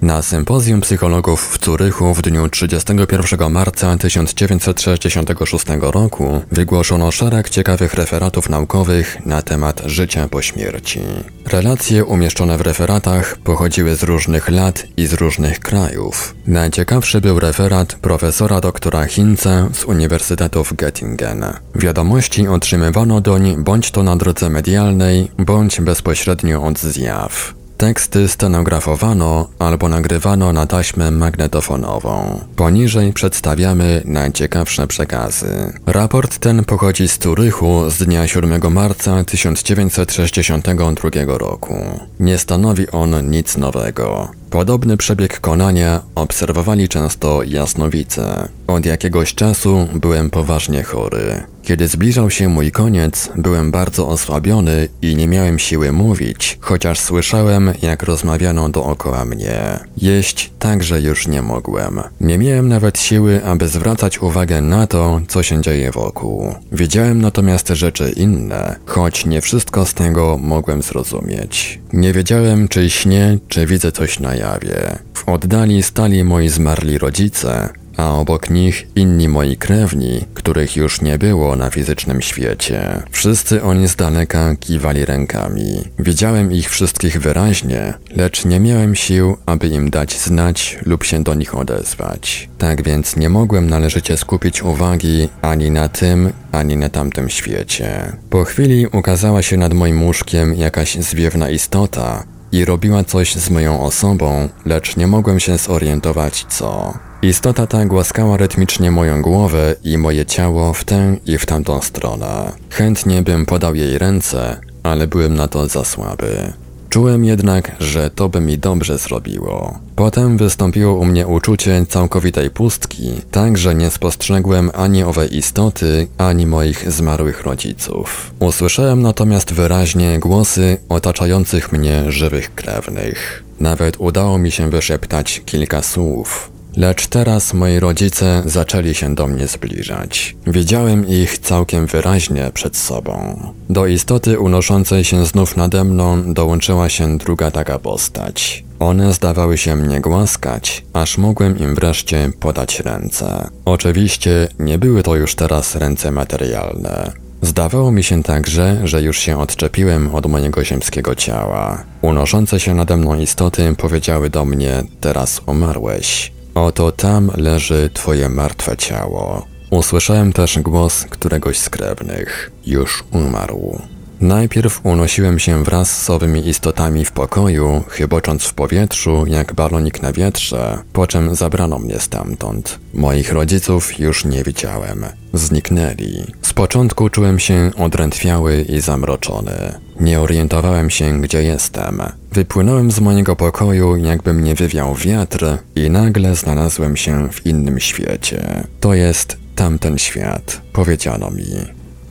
Na 0.02 0.22
sympozjum 0.22 0.82
psychologów 0.82 1.58
w 1.58 1.66
Zurychu 1.66 2.14
w 2.14 2.22
dniu 2.22 2.50
31 2.50 3.52
marca 3.52 3.98
1966 3.98 5.66
roku 5.82 6.42
wygłoszono 6.52 7.12
szereg 7.12 7.50
ciekawych 7.50 7.94
referatów 7.94 8.50
naukowych 8.50 9.26
na 9.26 9.42
temat 9.42 9.82
życia 9.86 10.28
po 10.30 10.42
śmierci. 10.42 11.00
Relacje 11.46 12.06
umieszczone 12.06 12.58
w 12.58 12.62
referatach 12.62 13.38
pochodziły 13.44 13.96
z 13.96 14.04
różnych 14.04 14.50
lat 14.50 14.88
i 14.98 15.08
z 15.08 15.14
różnych 15.14 15.60
krajów. 15.60 16.36
Najciekawszy 16.48 17.22
był 17.22 17.40
referat 17.40 17.96
profesora 17.96 18.62
doktora 18.62 19.06
Hinza 19.06 19.70
z 19.74 19.84
Uniwersytetu 19.84 20.64
w 20.64 20.74
Göttingen. 20.74 21.54
Wiadomości 21.76 22.48
otrzymywano 22.48 23.22
doń 23.22 23.64
bądź 23.64 23.92
to 23.92 24.04
na 24.04 24.16
drodze 24.16 24.50
medialnej, 24.50 25.32
bądź 25.38 25.82
bezpośrednio 25.82 26.64
od 26.64 26.80
zjaw. 26.80 27.65
Teksty 27.78 28.28
stenografowano 28.28 29.48
albo 29.60 29.90
nagrywano 29.90 30.54
na 30.54 30.68
taśmę 30.68 31.12
magnetofonową. 31.12 32.40
Poniżej 32.56 33.14
przedstawiamy 33.14 34.02
najciekawsze 34.06 34.88
przekazy. 34.88 35.74
Raport 35.86 36.38
ten 36.38 36.64
pochodzi 36.64 37.08
z 37.08 37.18
Turychu 37.18 37.90
z 37.90 37.98
dnia 37.98 38.28
7 38.28 38.74
marca 38.74 39.24
1962 39.24 41.38
roku. 41.38 41.76
Nie 42.20 42.38
stanowi 42.38 42.92
on 42.92 43.30
nic 43.30 43.58
nowego. 43.58 44.32
Podobny 44.50 44.98
przebieg 44.98 45.40
konania 45.40 46.02
obserwowali 46.16 46.90
często 46.90 47.44
jasnowice. 47.44 48.50
Od 48.68 48.86
jakiegoś 48.86 49.34
czasu 49.34 49.88
byłem 49.94 50.30
poważnie 50.30 50.84
chory. 50.84 51.44
Kiedy 51.66 51.88
zbliżał 51.88 52.30
się 52.30 52.50
mój 52.50 52.72
koniec, 52.72 53.30
byłem 53.36 53.72
bardzo 53.72 54.08
osłabiony 54.08 54.88
i 55.02 55.16
nie 55.16 55.28
miałem 55.28 55.60
siły 55.60 55.92
mówić, 55.92 56.58
chociaż 56.62 57.00
słyszałem, 57.00 57.74
jak 57.82 58.04
rozmawiano 58.04 58.70
dookoła 58.70 59.26
mnie. 59.26 59.80
Jeść 59.98 60.52
także 60.60 61.02
już 61.02 61.28
nie 61.28 61.42
mogłem. 61.42 62.02
Nie 62.22 62.38
miałem 62.38 62.68
nawet 62.68 63.00
siły, 63.00 63.46
aby 63.46 63.68
zwracać 63.68 64.22
uwagę 64.22 64.62
na 64.62 64.88
to, 64.88 65.22
co 65.28 65.44
się 65.44 65.62
dzieje 65.62 65.92
wokół. 65.92 66.56
Widziałem 66.72 67.22
natomiast 67.22 67.68
rzeczy 67.68 68.14
inne, 68.18 68.76
choć 68.86 69.26
nie 69.26 69.42
wszystko 69.42 69.86
z 69.86 69.94
tego 69.94 70.38
mogłem 70.38 70.82
zrozumieć. 70.82 71.80
Nie 71.94 72.14
wiedziałem, 72.14 72.68
czy 72.68 72.90
śnię, 72.90 73.38
czy 73.48 73.66
widzę 73.66 73.92
coś 73.92 74.20
na 74.20 74.36
jawie. 74.36 75.00
W 75.14 75.30
oddali 75.30 75.84
stali 75.84 76.24
moi 76.24 76.50
zmarli 76.50 76.98
rodzice, 76.98 77.70
a 77.98 78.14
obok 78.14 78.50
nich 78.50 78.88
inni 78.96 79.30
moi 79.30 79.58
krewni, 79.58 80.26
których 80.34 80.76
już 80.76 81.02
nie 81.02 81.18
było 81.18 81.56
na 81.56 81.70
fizycznym 81.70 82.22
świecie. 82.22 83.04
Wszyscy 83.12 83.64
oni 83.64 83.88
z 83.88 83.96
daleka 83.96 84.56
kiwali 84.56 85.06
rękami. 85.06 85.84
Widziałem 86.00 86.52
ich 86.52 86.70
wszystkich 86.70 87.22
wyraźnie, 87.22 87.94
lecz 88.16 88.46
nie 88.46 88.60
miałem 88.60 88.96
sił, 88.96 89.38
aby 89.46 89.68
im 89.68 89.90
dać 89.90 90.20
znać 90.20 90.78
lub 90.86 91.04
się 91.04 91.24
do 91.24 91.34
nich 91.34 91.56
odezwać. 91.56 92.50
Tak 92.58 92.84
więc 92.84 93.16
nie 93.16 93.30
mogłem 93.30 93.70
należycie 93.70 94.18
skupić 94.18 94.64
uwagi 94.64 95.30
ani 95.42 95.72
na 95.72 95.90
tym, 95.90 96.34
ani 96.52 96.78
na 96.78 96.90
tamtym 96.90 97.30
świecie. 97.30 98.12
Po 98.30 98.44
chwili 98.44 98.88
ukazała 98.88 99.42
się 99.42 99.58
nad 99.58 99.74
moim 99.74 100.04
łóżkiem 100.04 100.56
jakaś 100.56 100.96
zwiewna 100.96 101.50
istota, 101.50 102.24
i 102.52 102.66
robiła 102.66 103.04
coś 103.04 103.36
z 103.36 103.50
moją 103.50 103.82
osobą, 103.82 104.50
lecz 104.66 104.98
nie 104.98 105.08
mogłem 105.08 105.40
się 105.40 105.58
zorientować 105.58 106.46
co. 106.50 106.94
Istota 107.22 107.68
ta 107.68 107.86
głaskała 107.86 108.38
rytmicznie 108.38 108.92
moją 108.92 109.22
głowę 109.22 109.76
i 109.84 109.98
moje 109.98 110.26
ciało 110.26 110.74
w 110.74 110.84
tę 110.84 111.18
i 111.26 111.38
w 111.38 111.46
tamtą 111.46 111.82
stronę. 111.82 112.52
Chętnie 112.70 113.22
bym 113.22 113.46
podał 113.46 113.76
jej 113.76 113.98
ręce, 113.98 114.62
ale 114.84 115.08
byłem 115.08 115.36
na 115.36 115.48
to 115.48 115.68
za 115.68 115.86
słaby. 115.86 116.54
Czułem 116.96 117.26
jednak, 117.26 117.76
że 117.80 118.10
to 118.10 118.30
by 118.30 118.42
mi 118.42 118.58
dobrze 118.58 118.98
zrobiło. 118.98 119.80
Potem 119.96 120.38
wystąpiło 120.38 120.94
u 120.94 121.06
mnie 121.06 121.28
uczucie 121.28 121.86
całkowitej 121.90 122.50
pustki, 122.50 123.12
tak 123.32 123.58
że 123.58 123.76
nie 123.76 123.90
spostrzegłem 123.90 124.72
ani 124.74 125.04
owej 125.04 125.38
istoty, 125.38 126.08
ani 126.18 126.48
moich 126.48 126.92
zmarłych 126.92 127.42
rodziców. 127.44 128.32
Usłyszałem 128.40 129.02
natomiast 129.02 129.54
wyraźnie 129.54 130.20
głosy 130.20 130.78
otaczających 130.90 131.72
mnie 131.72 132.12
żywych 132.12 132.56
krewnych. 132.56 133.44
Nawet 133.60 133.96
udało 134.00 134.38
mi 134.38 134.52
się 134.52 134.70
wyszeptać 134.70 135.42
kilka 135.46 135.82
słów. 135.82 136.55
Lecz 136.78 137.08
teraz 137.08 137.54
moi 137.54 137.80
rodzice 137.80 138.44
zaczęli 138.46 138.94
się 138.94 139.16
do 139.16 139.28
mnie 139.28 139.48
zbliżać. 139.48 140.36
Widziałem 140.48 141.08
ich 141.08 141.38
całkiem 141.38 141.88
wyraźnie 141.88 142.52
przed 142.54 142.78
sobą. 142.78 143.40
Do 143.70 143.88
istoty 143.88 144.40
unoszącej 144.40 145.04
się 145.04 145.26
znów 145.26 145.58
nade 145.58 145.84
mną 145.84 146.34
dołączyła 146.34 146.90
się 146.90 147.18
druga 147.18 147.52
taka 147.52 147.80
postać. 147.80 148.64
One 148.80 149.14
zdawały 149.14 149.58
się 149.58 149.76
mnie 149.76 150.02
głaskać, 150.02 150.86
aż 150.94 151.18
mogłem 151.18 151.60
im 151.60 151.76
wreszcie 151.76 152.30
podać 152.40 152.80
ręce. 152.80 153.50
Oczywiście 153.66 154.48
nie 154.60 154.78
były 154.78 155.04
to 155.04 155.16
już 155.16 155.36
teraz 155.36 155.76
ręce 155.76 156.12
materialne. 156.12 157.12
Zdawało 157.42 157.92
mi 157.92 158.04
się 158.04 158.24
także, 158.24 158.82
że 158.84 159.02
już 159.02 159.20
się 159.20 159.40
odczepiłem 159.40 160.16
od 160.16 160.26
mojego 160.26 160.64
ziemskiego 160.64 161.16
ciała. 161.16 161.84
Unoszące 162.02 162.60
się 162.60 162.74
nade 162.74 162.98
mną 162.98 163.20
istoty 163.20 163.76
powiedziały 163.78 164.30
do 164.30 164.46
mnie: 164.46 164.84
Teraz 165.02 165.42
umarłeś. 165.46 166.35
Oto 166.56 166.92
tam 166.92 167.32
leży 167.38 167.90
twoje 167.94 168.30
martwe 168.30 168.78
ciało. 168.78 169.48
Usłyszałem 169.70 170.34
też 170.34 170.60
głos 170.60 171.06
któregoś 171.10 171.60
z 171.60 171.70
krewnych. 171.70 172.52
Już 172.66 173.04
umarł. 173.12 173.82
Najpierw 174.26 174.86
unosiłem 174.86 175.40
się 175.40 175.64
wraz 175.64 176.04
z 176.04 176.10
owymi 176.10 176.48
istotami 176.48 177.06
w 177.06 177.12
pokoju, 177.12 177.84
chybocząc 177.90 178.44
w 178.44 178.54
powietrzu 178.54 179.26
jak 179.28 179.54
balonik 179.54 180.02
na 180.02 180.14
wietrze, 180.14 180.78
po 180.94 181.08
czym 181.08 181.36
zabrano 181.36 181.80
mnie 181.80 182.00
stamtąd. 182.00 182.80
Moich 182.94 183.32
rodziców 183.32 184.00
już 184.00 184.26
nie 184.26 184.44
widziałem. 184.44 185.06
Zniknęli. 185.34 186.24
Z 186.42 186.54
początku 186.54 187.10
czułem 187.10 187.40
się 187.40 187.72
odrętwiały 187.78 188.62
i 188.62 188.82
zamroczony. 188.82 189.80
Nie 190.00 190.20
orientowałem 190.20 190.90
się, 190.90 191.22
gdzie 191.22 191.44
jestem. 191.44 192.02
Wypłynąłem 192.32 192.92
z 192.92 193.00
mojego 193.00 193.36
pokoju, 193.36 193.98
jakby 193.98 194.34
mnie 194.34 194.56
wywiał 194.56 194.96
wiatr 194.96 195.58
i 195.76 195.90
nagle 195.90 196.36
znalazłem 196.36 196.98
się 196.98 197.30
w 197.32 197.46
innym 197.46 197.80
świecie. 197.80 198.64
To 198.80 198.94
jest 198.94 199.38
tamten 199.56 199.98
świat, 199.98 200.62
powiedziano 200.74 201.32
mi. 201.32 201.46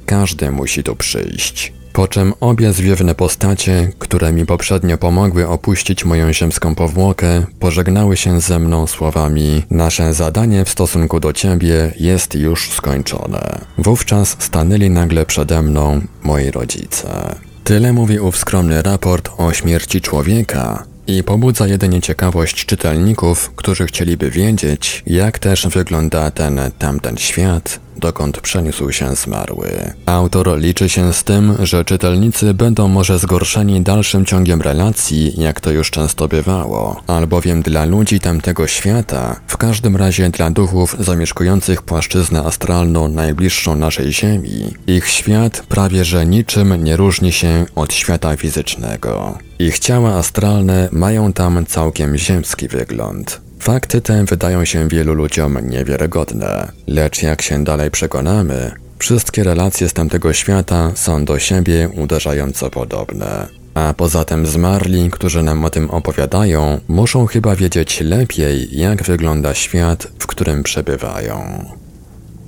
Każdy 0.07 0.51
musi 0.51 0.83
tu 0.83 0.97
przyjść. 0.97 1.84
Po 1.95 2.09
czym 2.09 2.35
obie 2.41 2.73
zwiewne 2.73 3.15
postacie, 3.15 3.93
które 3.99 4.33
mi 4.33 4.47
poprzednio 4.47 4.99
pomogły 4.99 5.49
opuścić 5.49 6.05
moją 6.05 6.33
ziemską 6.33 6.75
powłokę, 6.75 7.47
pożegnały 7.61 8.17
się 8.17 8.41
ze 8.41 8.59
mną 8.59 8.87
słowami 8.87 9.63
Nasze 9.71 10.15
zadanie 10.15 10.65
w 10.65 10.71
stosunku 10.71 11.21
do 11.21 11.33
ciebie 11.33 11.93
jest 12.01 12.35
już 12.35 12.71
skończone. 12.71 13.59
Wówczas 13.79 14.37
stanęli 14.39 14.91
nagle 14.91 15.27
przede 15.27 15.63
mną 15.63 16.01
moi 16.23 16.51
rodzice. 16.51 17.35
Tyle 17.65 17.93
mówi 17.93 18.21
ów 18.21 18.37
skromny 18.37 18.83
raport 18.83 19.31
o 19.39 19.53
śmierci 19.53 20.01
człowieka, 20.01 20.85
i 21.07 21.23
pobudza 21.23 21.67
jedynie 21.67 22.01
ciekawość 22.01 22.65
czytelników, 22.67 23.51
którzy 23.57 23.87
chcieliby 23.87 24.31
wiedzieć, 24.31 25.03
jak 25.07 25.39
też 25.39 25.67
wygląda 25.67 26.31
ten 26.31 26.61
tamten 26.79 27.17
świat, 27.17 27.81
dokąd 27.97 28.41
przeniósł 28.41 28.93
się 28.93 29.15
zmarły. 29.15 29.93
Autor 30.07 30.59
liczy 30.59 30.89
się 30.89 31.13
z 31.13 31.25
tym, 31.25 31.55
że 31.63 31.85
czytelnicy 31.85 32.55
będą 32.55 32.89
może 32.89 33.19
zgorszeni 33.19 33.81
dalszym 33.81 34.25
ciągiem 34.25 34.63
relacji, 34.63 35.43
jak 35.43 35.61
to 35.61 35.71
już 35.71 35.91
często 35.91 36.29
bywało, 36.29 37.03
albowiem 37.07 37.63
dla 37.63 37.85
ludzi 37.85 38.21
tamtego 38.21 38.67
świata, 38.67 39.41
w 39.47 39.57
każdym 39.57 39.97
razie 39.97 40.31
dla 40.31 40.51
duchów 40.51 40.97
zamieszkujących 40.99 41.83
płaszczyznę 41.83 42.43
astralną 42.43 43.09
najbliższą 43.09 43.77
naszej 43.77 44.13
Ziemi, 44.13 44.75
ich 44.87 45.09
świat 45.09 45.63
prawie 45.69 46.05
że 46.05 46.27
niczym 46.27 46.85
nie 46.85 46.97
różni 46.97 47.33
się 47.33 47.67
od 47.75 47.93
świata 47.93 48.37
fizycznego. 48.37 49.39
Ich 49.59 49.79
ciała 49.79 50.15
astralne 50.15 50.89
mają 50.93 51.33
tam 51.33 51.67
całkiem 51.67 52.17
ziemski 52.17 52.69
wygląd. 52.69 53.44
Fakty 53.65 54.01
te 54.01 54.25
wydają 54.25 54.65
się 54.65 54.89
wielu 54.89 55.15
ludziom 55.15 55.59
niewiarygodne, 55.69 56.73
lecz 56.87 57.23
jak 57.23 57.43
się 57.43 57.65
dalej 57.65 57.91
przekonamy, 57.91 58.73
wszystkie 58.99 59.45
relacje 59.45 59.89
z 59.89 59.93
tamtego 59.93 60.33
świata 60.33 60.93
są 60.95 61.25
do 61.25 61.39
siebie 61.39 61.89
uderzająco 61.89 62.71
podobne. 62.71 63.49
A 63.75 63.95
poza 63.97 64.25
tym 64.25 64.47
zmarli, 64.47 65.11
którzy 65.11 65.43
nam 65.43 65.65
o 65.65 65.71
tym 65.71 65.91
opowiadają, 65.91 66.81
muszą 66.89 67.27
chyba 67.27 67.57
wiedzieć 67.57 68.01
lepiej, 68.01 68.69
jak 68.79 69.03
wygląda 69.03 69.55
świat, 69.55 70.07
w 70.19 70.27
którym 70.27 70.63
przebywają. 70.63 71.65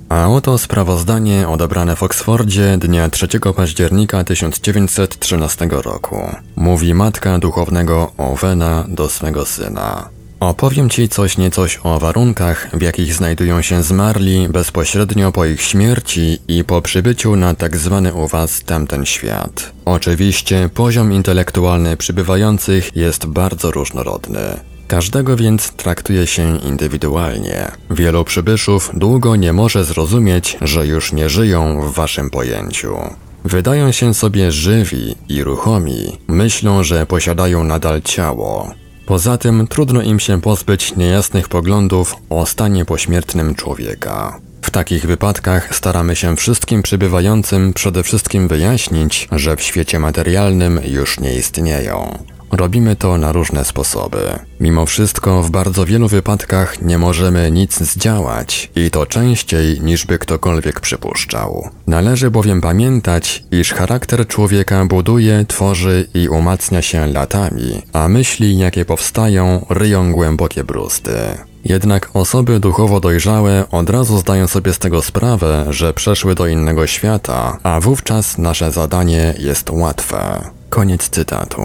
A 0.09 0.27
oto 0.29 0.57
sprawozdanie 0.57 1.47
odebrane 1.47 1.95
w 1.95 2.03
Oksfordzie 2.03 2.77
dnia 2.77 3.09
3 3.09 3.27
października 3.55 4.23
1913 4.23 5.67
roku. 5.71 6.21
Mówi 6.55 6.93
matka 6.93 7.39
duchownego 7.39 8.11
Owena 8.17 8.85
do 8.87 9.09
swego 9.09 9.45
syna. 9.45 10.16
Opowiem 10.39 10.89
Ci 10.89 11.09
coś 11.09 11.37
niecoś 11.37 11.79
o 11.83 11.99
warunkach, 11.99 12.69
w 12.73 12.81
jakich 12.81 13.13
znajdują 13.13 13.61
się 13.61 13.83
zmarli 13.83 14.49
bezpośrednio 14.49 15.31
po 15.31 15.45
ich 15.45 15.61
śmierci 15.61 16.37
i 16.47 16.63
po 16.63 16.81
przybyciu 16.81 17.35
na 17.35 17.53
tak 17.55 17.77
zwany 17.77 18.13
u 18.13 18.27
Was 18.27 18.61
tamten 18.63 19.05
świat. 19.05 19.71
Oczywiście 19.85 20.69
poziom 20.73 21.13
intelektualny 21.13 21.97
przybywających 21.97 22.95
jest 22.95 23.25
bardzo 23.25 23.71
różnorodny. 23.71 24.39
Każdego 24.87 25.35
więc 25.35 25.71
traktuje 25.71 26.27
się 26.27 26.57
indywidualnie. 26.57 27.71
Wielu 27.89 28.23
przybyszów 28.23 28.91
długo 28.93 29.35
nie 29.35 29.53
może 29.53 29.83
zrozumieć, 29.83 30.57
że 30.61 30.87
już 30.87 31.13
nie 31.13 31.29
żyją 31.29 31.81
w 31.81 31.93
Waszym 31.93 32.29
pojęciu. 32.29 32.97
Wydają 33.45 33.91
się 33.91 34.13
sobie 34.13 34.51
żywi 34.51 35.15
i 35.29 35.43
ruchomi, 35.43 36.17
myślą, 36.27 36.83
że 36.83 37.05
posiadają 37.05 37.63
nadal 37.63 38.01
ciało, 38.01 38.73
Poza 39.07 39.37
tym 39.37 39.67
trudno 39.67 40.01
im 40.01 40.19
się 40.19 40.41
pozbyć 40.41 40.95
niejasnych 40.95 41.49
poglądów 41.49 42.15
o 42.29 42.45
stanie 42.45 42.85
pośmiertnym 42.85 43.55
człowieka. 43.55 44.39
W 44.61 44.71
takich 44.71 45.05
wypadkach 45.05 45.75
staramy 45.75 46.15
się 46.15 46.35
wszystkim 46.35 46.81
przybywającym 46.81 47.73
przede 47.73 48.03
wszystkim 48.03 48.47
wyjaśnić, 48.47 49.27
że 49.31 49.55
w 49.55 49.61
świecie 49.61 49.99
materialnym 49.99 50.79
już 50.85 51.19
nie 51.19 51.35
istnieją. 51.35 52.17
Robimy 52.57 52.95
to 52.95 53.17
na 53.17 53.31
różne 53.31 53.65
sposoby. 53.65 54.39
Mimo 54.59 54.85
wszystko 54.85 55.43
w 55.43 55.51
bardzo 55.51 55.85
wielu 55.85 56.07
wypadkach 56.07 56.81
nie 56.81 56.97
możemy 56.97 57.51
nic 57.51 57.79
zdziałać 57.79 58.71
i 58.75 58.91
to 58.91 59.05
częściej 59.05 59.81
niż 59.81 60.05
by 60.05 60.19
ktokolwiek 60.19 60.79
przypuszczał. 60.79 61.69
Należy 61.87 62.31
bowiem 62.31 62.61
pamiętać, 62.61 63.43
iż 63.51 63.73
charakter 63.73 64.27
człowieka 64.27 64.85
buduje, 64.85 65.45
tworzy 65.47 66.07
i 66.13 66.29
umacnia 66.29 66.81
się 66.81 67.07
latami, 67.07 67.81
a 67.93 68.07
myśli 68.07 68.57
jakie 68.57 68.85
powstają 68.85 69.65
ryją 69.69 70.11
głębokie 70.11 70.63
brusty. 70.63 71.17
Jednak 71.65 72.09
osoby 72.13 72.59
duchowo 72.59 72.99
dojrzałe 72.99 73.65
od 73.71 73.89
razu 73.89 74.17
zdają 74.17 74.47
sobie 74.47 74.73
z 74.73 74.79
tego 74.79 75.01
sprawę, 75.01 75.65
że 75.69 75.93
przeszły 75.93 76.35
do 76.35 76.47
innego 76.47 76.87
świata, 76.87 77.57
a 77.63 77.79
wówczas 77.79 78.37
nasze 78.37 78.71
zadanie 78.71 79.33
jest 79.39 79.69
łatwe. 79.69 80.49
Koniec 80.69 81.09
cytatu. 81.09 81.61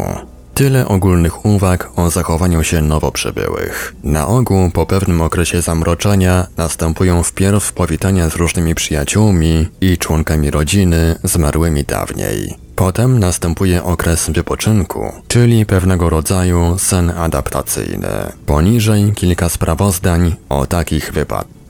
Tyle 0.55 0.89
ogólnych 0.89 1.45
uwag 1.45 1.93
o 1.97 2.11
zachowaniu 2.11 2.63
się 2.65 2.83
nowo 2.83 3.13
przybyłych. 3.13 3.95
Na 4.05 4.27
ogół 4.27 4.71
po 4.71 4.87
pewnym 4.87 5.23
okresie 5.23 5.63
zamroczenia 5.63 6.47
następują 6.57 7.23
wpierw 7.23 7.73
powitania 7.73 8.31
z 8.31 8.37
różnymi 8.37 8.75
przyjaciółmi 8.75 9.69
i 9.81 9.99
członkami 9.99 10.51
rodziny 10.51 11.17
zmarłymi 11.25 11.85
dawniej. 11.85 12.55
Potem 12.77 13.19
następuje 13.19 13.85
okres 13.85 14.31
wypoczynku, 14.31 15.13
czyli 15.29 15.67
pewnego 15.67 16.11
rodzaju 16.11 16.79
sen 16.79 17.11
adaptacyjny. 17.11 18.09
Poniżej 18.47 19.13
kilka 19.15 19.49
sprawozdań 19.49 20.37
o 20.49 20.67
takich 20.67 21.13
wypadkach. 21.13 21.62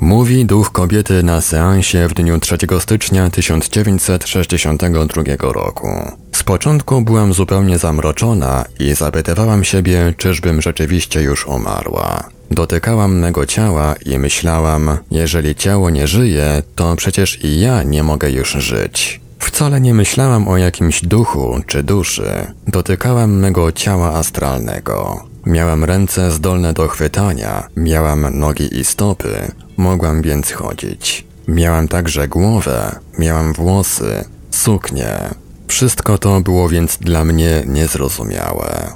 Mówi 0.00 0.44
duch 0.44 0.72
kobiety 0.72 1.22
na 1.22 1.40
seansie 1.40 2.08
w 2.08 2.14
dniu 2.14 2.40
3 2.40 2.56
stycznia 2.80 3.30
1962 3.30 5.52
roku. 5.52 5.88
Z 6.32 6.42
początku 6.42 7.02
byłam 7.02 7.32
zupełnie 7.32 7.78
zamroczona 7.78 8.64
i 8.80 8.94
zapytywałam 8.94 9.64
siebie, 9.64 10.14
czyżbym 10.16 10.62
rzeczywiście 10.62 11.22
już 11.22 11.46
umarła. 11.46 12.28
Dotykałam 12.50 13.18
mego 13.18 13.46
ciała 13.46 13.94
i 14.06 14.18
myślałam, 14.18 14.98
jeżeli 15.10 15.54
ciało 15.54 15.90
nie 15.90 16.06
żyje, 16.06 16.62
to 16.74 16.96
przecież 16.96 17.44
i 17.44 17.60
ja 17.60 17.82
nie 17.82 18.02
mogę 18.02 18.30
już 18.30 18.50
żyć. 18.50 19.20
Wcale 19.38 19.80
nie 19.80 19.94
myślałam 19.94 20.48
o 20.48 20.56
jakimś 20.56 21.04
duchu 21.04 21.60
czy 21.66 21.82
duszy. 21.82 22.46
Dotykałam 22.66 23.38
mego 23.38 23.72
ciała 23.72 24.14
astralnego. 24.14 25.25
Miałam 25.46 25.84
ręce 25.84 26.30
zdolne 26.30 26.72
do 26.72 26.88
chwytania, 26.88 27.68
miałam 27.76 28.38
nogi 28.38 28.78
i 28.78 28.84
stopy, 28.84 29.52
mogłam 29.76 30.22
więc 30.22 30.52
chodzić. 30.52 31.26
Miałam 31.48 31.88
także 31.88 32.28
głowę, 32.28 32.98
miałam 33.18 33.52
włosy, 33.52 34.24
suknię. 34.50 35.18
Wszystko 35.68 36.18
to 36.18 36.40
było 36.40 36.68
więc 36.68 36.96
dla 36.96 37.24
mnie 37.24 37.62
niezrozumiałe. 37.66 38.92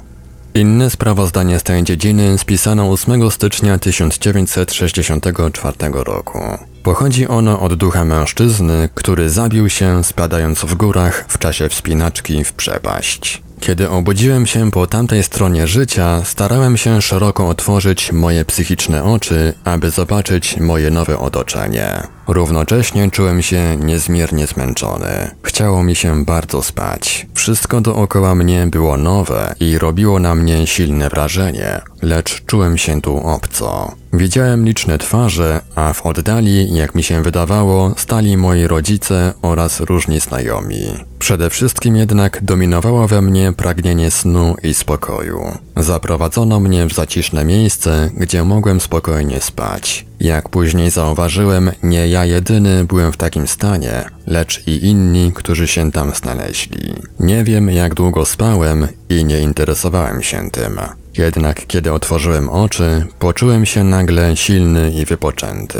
Inne 0.53 0.89
sprawozdanie 0.89 1.59
z 1.59 1.63
tej 1.63 1.83
dziedziny 1.83 2.37
spisano 2.37 2.91
8 2.91 3.31
stycznia 3.31 3.77
1964 3.77 5.77
roku. 5.93 6.39
Pochodzi 6.83 7.27
ono 7.27 7.59
od 7.59 7.73
ducha 7.73 8.05
mężczyzny, 8.05 8.89
który 8.95 9.29
zabił 9.29 9.69
się 9.69 10.03
spadając 10.03 10.59
w 10.59 10.75
górach 10.75 11.25
w 11.27 11.37
czasie 11.37 11.69
wspinaczki 11.69 12.43
w 12.43 12.53
przepaść. 12.53 13.41
Kiedy 13.61 13.89
obudziłem 13.89 14.45
się 14.47 14.71
po 14.71 14.87
tamtej 14.87 15.23
stronie 15.23 15.67
życia, 15.67 16.21
starałem 16.25 16.77
się 16.77 17.01
szeroko 17.01 17.49
otworzyć 17.49 18.11
moje 18.11 18.45
psychiczne 18.45 19.03
oczy, 19.03 19.53
aby 19.63 19.89
zobaczyć 19.89 20.57
moje 20.57 20.91
nowe 20.91 21.19
otoczenie. 21.19 22.03
Równocześnie 22.31 23.11
czułem 23.11 23.41
się 23.41 23.77
niezmiernie 23.77 24.47
zmęczony. 24.47 25.31
Chciało 25.43 25.83
mi 25.83 25.95
się 25.95 26.25
bardzo 26.25 26.63
spać. 26.63 27.27
Wszystko 27.33 27.81
dookoła 27.81 28.35
mnie 28.35 28.67
było 28.67 28.97
nowe 28.97 29.55
i 29.59 29.77
robiło 29.77 30.19
na 30.19 30.35
mnie 30.35 30.67
silne 30.67 31.09
wrażenie, 31.09 31.81
lecz 32.01 32.45
czułem 32.45 32.77
się 32.77 33.01
tu 33.01 33.17
obco. 33.17 33.95
Widziałem 34.13 34.65
liczne 34.65 34.97
twarze, 34.97 35.61
a 35.75 35.93
w 35.93 36.05
oddali, 36.05 36.75
jak 36.75 36.95
mi 36.95 37.03
się 37.03 37.23
wydawało, 37.23 37.93
stali 37.97 38.37
moi 38.37 38.67
rodzice 38.67 39.33
oraz 39.41 39.79
różni 39.79 40.19
znajomi. 40.19 40.81
Przede 41.19 41.49
wszystkim 41.49 41.95
jednak 41.95 42.43
dominowało 42.43 43.07
we 43.07 43.21
mnie 43.21 43.53
pragnienie 43.53 44.11
snu 44.11 44.55
i 44.63 44.73
spokoju. 44.73 45.57
Zaprowadzono 45.77 46.59
mnie 46.59 46.85
w 46.85 46.93
zaciszne 46.93 47.45
miejsce, 47.45 48.09
gdzie 48.17 48.43
mogłem 48.43 48.79
spokojnie 48.79 49.41
spać. 49.41 50.05
Jak 50.19 50.49
później 50.49 50.89
zauważyłem, 50.89 51.71
nie 51.83 52.07
ja 52.07 52.20
jedyny 52.25 52.85
byłem 52.85 53.11
w 53.11 53.17
takim 53.17 53.47
stanie, 53.47 54.05
lecz 54.27 54.67
i 54.67 54.85
inni, 54.85 55.31
którzy 55.35 55.67
się 55.67 55.91
tam 55.91 56.11
znaleźli. 56.15 56.95
Nie 57.19 57.43
wiem, 57.43 57.69
jak 57.69 57.93
długo 57.93 58.25
spałem 58.25 58.87
i 59.09 59.25
nie 59.25 59.39
interesowałem 59.39 60.21
się 60.21 60.51
tym. 60.51 60.79
Jednak 61.17 61.67
kiedy 61.67 61.93
otworzyłem 61.93 62.49
oczy, 62.49 63.05
poczułem 63.19 63.65
się 63.65 63.83
nagle 63.83 64.37
silny 64.37 64.91
i 64.91 65.05
wypoczęty. 65.05 65.79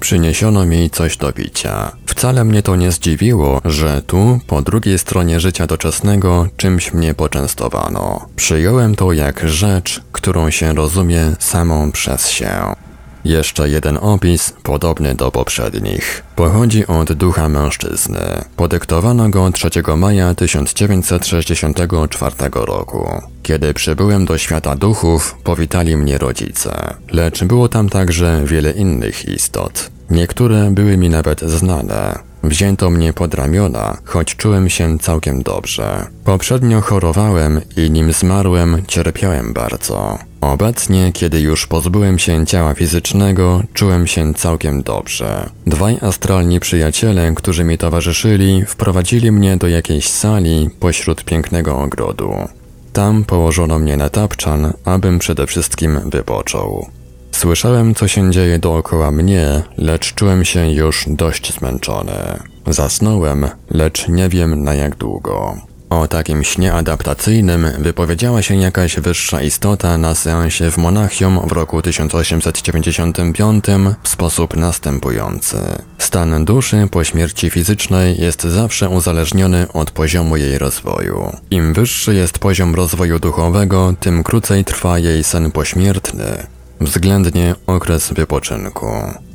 Przyniesiono 0.00 0.66
mi 0.66 0.90
coś 0.90 1.16
do 1.16 1.32
picia. 1.32 1.92
Wcale 2.06 2.44
mnie 2.44 2.62
to 2.62 2.76
nie 2.76 2.92
zdziwiło, 2.92 3.60
że 3.64 4.02
tu, 4.02 4.40
po 4.46 4.62
drugiej 4.62 4.98
stronie 4.98 5.40
życia 5.40 5.66
doczesnego, 5.66 6.48
czymś 6.56 6.92
mnie 6.92 7.14
poczęstowano. 7.14 8.26
Przyjąłem 8.36 8.94
to 8.94 9.12
jak 9.12 9.48
rzecz, 9.48 10.00
którą 10.12 10.50
się 10.50 10.74
rozumie 10.74 11.32
samą 11.38 11.92
przez 11.92 12.28
się. 12.28 12.74
Jeszcze 13.24 13.68
jeden 13.68 13.98
opis, 14.00 14.52
podobny 14.62 15.14
do 15.14 15.30
poprzednich. 15.30 16.22
Pochodzi 16.36 16.86
od 16.86 17.12
ducha 17.12 17.48
mężczyzny. 17.48 18.20
Podyktowano 18.56 19.28
go 19.28 19.52
3 19.52 19.70
maja 19.96 20.34
1964 20.34 22.34
roku. 22.52 23.08
Kiedy 23.42 23.74
przybyłem 23.74 24.24
do 24.24 24.38
świata 24.38 24.76
duchów, 24.76 25.36
powitali 25.44 25.96
mnie 25.96 26.18
rodzice. 26.18 26.94
Lecz 27.12 27.44
było 27.44 27.68
tam 27.68 27.88
także 27.88 28.42
wiele 28.44 28.70
innych 28.70 29.28
istot. 29.28 29.90
Niektóre 30.10 30.70
były 30.70 30.96
mi 30.96 31.08
nawet 31.08 31.40
znane. 31.40 32.29
Wzięto 32.42 32.90
mnie 32.90 33.12
pod 33.12 33.34
ramiona, 33.34 33.98
choć 34.04 34.36
czułem 34.36 34.70
się 34.70 34.98
całkiem 34.98 35.42
dobrze. 35.42 36.06
Poprzednio 36.24 36.80
chorowałem 36.80 37.60
i 37.76 37.90
nim 37.90 38.12
zmarłem, 38.12 38.82
cierpiałem 38.86 39.52
bardzo. 39.52 40.18
Obecnie, 40.40 41.12
kiedy 41.12 41.40
już 41.40 41.66
pozbyłem 41.66 42.18
się 42.18 42.46
ciała 42.46 42.74
fizycznego, 42.74 43.62
czułem 43.74 44.06
się 44.06 44.34
całkiem 44.34 44.82
dobrze. 44.82 45.50
Dwaj 45.66 45.98
astralni 46.00 46.60
przyjaciele, 46.60 47.32
którzy 47.34 47.64
mi 47.64 47.78
towarzyszyli, 47.78 48.64
wprowadzili 48.66 49.32
mnie 49.32 49.56
do 49.56 49.68
jakiejś 49.68 50.08
sali 50.08 50.70
pośród 50.80 51.24
pięknego 51.24 51.78
ogrodu. 51.78 52.34
Tam 52.92 53.24
położono 53.24 53.78
mnie 53.78 53.96
na 53.96 54.08
tapczan, 54.08 54.72
abym 54.84 55.18
przede 55.18 55.46
wszystkim 55.46 56.00
wypoczął. 56.10 56.86
Słyszałem, 57.32 57.94
co 57.94 58.08
się 58.08 58.30
dzieje 58.30 58.58
dookoła 58.58 59.10
mnie, 59.10 59.62
lecz 59.78 60.14
czułem 60.14 60.44
się 60.44 60.72
już 60.72 61.04
dość 61.08 61.54
zmęczony. 61.58 62.12
Zasnąłem, 62.66 63.48
lecz 63.70 64.08
nie 64.08 64.28
wiem 64.28 64.64
na 64.64 64.74
jak 64.74 64.96
długo. 64.96 65.56
O 65.90 66.08
takim 66.08 66.44
śnie 66.44 66.72
adaptacyjnym 66.72 67.66
wypowiedziała 67.78 68.42
się 68.42 68.54
jakaś 68.56 69.00
wyższa 69.00 69.42
istota 69.42 69.98
na 69.98 70.14
seansie 70.14 70.70
w 70.70 70.76
Monachium 70.76 71.40
w 71.48 71.52
roku 71.52 71.82
1895 71.82 73.64
w 74.02 74.08
sposób 74.08 74.56
następujący. 74.56 75.56
Stan 75.98 76.44
duszy 76.44 76.88
po 76.90 77.04
śmierci 77.04 77.50
fizycznej 77.50 78.20
jest 78.20 78.42
zawsze 78.42 78.88
uzależniony 78.88 79.66
od 79.72 79.90
poziomu 79.90 80.36
jej 80.36 80.58
rozwoju. 80.58 81.36
Im 81.50 81.74
wyższy 81.74 82.14
jest 82.14 82.38
poziom 82.38 82.74
rozwoju 82.74 83.18
duchowego, 83.18 83.94
tym 84.00 84.22
krócej 84.22 84.64
trwa 84.64 84.98
jej 84.98 85.24
sen 85.24 85.50
pośmiertny, 85.50 86.46
względnie 86.80 87.54
okres 87.66 88.12
wypoczynku. 88.12 88.86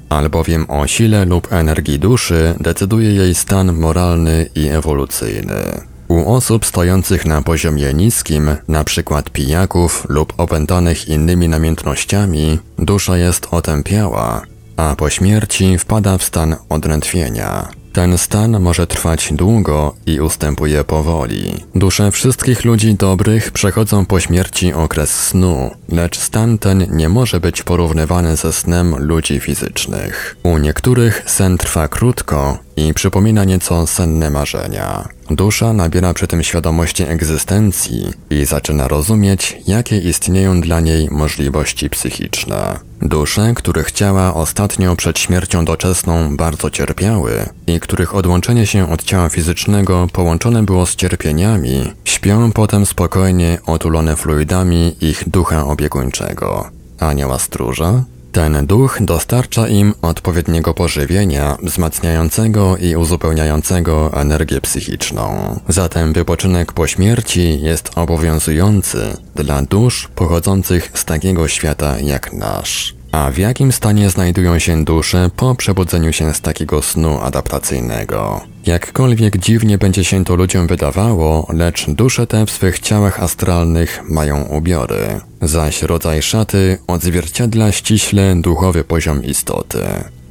Albowiem 0.10 0.66
o 0.70 0.88
sile 0.88 1.26
lub 1.26 1.54
energii 1.54 2.00
duszy 2.00 2.56
decyduje 2.60 3.14
jej 3.14 3.36
stan 3.36 3.74
moralny 3.74 4.50
i 4.56 4.68
ewolucyjny. 4.68 5.82
U 6.08 6.34
osób 6.34 6.66
stojących 6.66 7.26
na 7.26 7.42
poziomie 7.42 7.94
niskim, 7.94 8.56
np. 8.70 9.22
pijaków 9.34 10.06
lub 10.10 10.34
opętanych 10.38 11.08
innymi 11.08 11.50
namiętnościami, 11.50 12.60
dusza 12.80 13.18
jest 13.18 13.48
otępiała, 13.52 14.42
a 14.78 14.96
po 14.96 15.10
śmierci 15.10 15.78
wpada 15.78 16.18
w 16.18 16.24
stan 16.24 16.56
odrętwienia. 16.70 17.68
Ten 17.96 18.18
stan 18.18 18.60
może 18.60 18.88
trwać 18.88 19.34
długo 19.34 19.96
i 20.06 20.20
ustępuje 20.20 20.84
powoli. 20.84 21.64
Dusze 21.76 22.12
wszystkich 22.12 22.66
ludzi 22.66 22.96
dobrych 22.96 23.52
przechodzą 23.52 24.06
po 24.06 24.20
śmierci 24.20 24.74
okres 24.74 25.10
snu, 25.28 25.72
lecz 25.90 26.20
stan 26.20 26.58
ten 26.58 26.88
nie 26.92 27.10
może 27.10 27.40
być 27.40 27.64
porównywany 27.64 28.36
ze 28.36 28.54
snem 28.54 28.96
ludzi 28.98 29.40
fizycznych. 29.40 30.36
U 30.44 30.58
niektórych 30.58 31.24
sen 31.26 31.58
trwa 31.58 31.88
krótko 31.88 32.64
i 32.78 32.94
przypomina 32.94 33.44
nieco 33.44 33.88
senne 33.88 34.30
marzenia. 34.30 35.10
Dusza 35.30 35.74
nabiera 35.74 36.14
przy 36.14 36.28
tym 36.28 36.44
świadomości 36.44 37.04
egzystencji 37.04 38.14
i 38.30 38.46
zaczyna 38.46 38.88
rozumieć, 38.88 39.58
jakie 39.68 39.98
istnieją 39.98 40.62
dla 40.62 40.80
niej 40.80 41.08
możliwości 41.12 41.90
psychiczne. 41.90 42.80
Dusze, 43.02 43.54
których 43.56 43.92
ciała 43.92 44.34
ostatnio 44.34 44.96
przed 44.96 45.20
śmiercią 45.20 45.66
doczesną 45.66 46.38
bardzo 46.38 46.70
cierpiały 46.70 47.50
i 47.68 47.80
których 47.80 48.16
odłączenie 48.16 48.68
się 48.68 48.92
od 48.92 49.04
ciała 49.04 49.30
fizycznego 49.30 50.08
połączone 50.14 50.64
było 50.64 50.86
z 50.86 50.96
cierpieniami, 50.96 51.94
śpią 52.06 52.52
potem 52.52 52.86
spokojnie 52.86 53.58
otulone 53.66 54.16
fluidami 54.16 54.96
ich 55.02 55.30
ducha 55.30 55.66
opiekuńczego. 55.66 56.70
Anioła 57.00 57.40
stróża 57.40 58.04
ten 58.36 58.65
duch 58.67 58.98
dostarcza 59.02 59.67
im 59.67 59.93
odpowiedniego 60.02 60.74
pożywienia, 60.74 61.58
wzmacniającego 61.63 62.78
i 62.78 62.95
uzupełniającego 62.95 64.12
energię 64.13 64.62
psychiczną. 64.62 65.60
Zatem 65.67 66.13
wypoczynek 66.13 66.74
po 66.74 66.88
śmierci 66.88 67.62
jest 67.62 67.91
obowiązujący 67.95 69.17
dla 69.36 69.62
dusz 69.62 70.10
pochodzących 70.15 70.91
z 70.93 71.06
takiego 71.06 71.48
świata 71.48 72.00
jak 72.00 72.34
nasz. 72.34 72.95
A 73.15 73.32
w 73.32 73.38
jakim 73.38 73.71
stanie 73.71 74.10
znajdują 74.10 74.60
się 74.60 74.84
dusze 74.84 75.30
po 75.36 75.56
przebudzeniu 75.56 76.13
się 76.13 76.34
z 76.34 76.41
takiego 76.41 76.82
snu 76.82 77.19
adaptacyjnego? 77.21 78.41
Jakkolwiek 78.65 79.38
dziwnie 79.38 79.78
będzie 79.78 80.04
się 80.04 80.25
to 80.25 80.36
ludziom 80.36 80.67
wydawało, 80.67 81.47
lecz 81.54 81.89
dusze 81.89 82.28
te 82.28 82.45
w 82.45 82.51
swych 82.51 82.80
ciałach 82.80 83.23
astralnych 83.23 84.01
mają 84.10 84.43
ubiory, 84.43 85.19
zaś 85.41 85.82
rodzaj 85.82 86.21
szaty 86.21 86.78
odzwierciedla 86.88 87.71
ściśle 87.71 88.36
duchowy 88.36 88.84
poziom 88.84 89.23
istoty. 89.23 89.84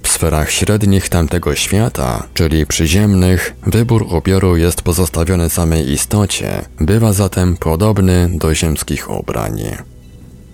W 0.02 0.08
sferach 0.08 0.50
średnich 0.50 1.08
tamtego 1.08 1.54
świata, 1.54 2.26
czyli 2.34 2.66
przyziemnych, 2.66 3.56
wybór 3.66 4.02
ubioru 4.02 4.56
jest 4.56 4.82
pozostawiony 4.82 5.50
samej 5.50 5.92
istocie, 5.92 6.64
bywa 6.80 7.12
zatem 7.12 7.56
podobny 7.56 8.28
do 8.32 8.54
ziemskich 8.54 9.10
ubrań. 9.10 9.62